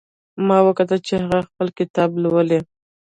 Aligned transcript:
ما 0.47 0.57
وکتل 0.67 0.99
چې 1.07 1.13
هغه 1.23 1.39
خپل 1.49 1.67
کتاب 1.79 2.09
لولي 2.23 2.59